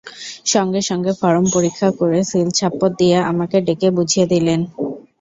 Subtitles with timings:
[0.45, 4.59] সঙ্গে সঙ্গে ফরম পরীক্ষা করে সিল-ছাপ্পর দিয়ে আমাকে ডেকে বুঝিয়ে দিলেন।